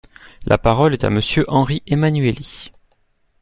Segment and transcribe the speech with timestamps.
[0.47, 2.71] La parole est à Monsieur Henri Emmanuelli.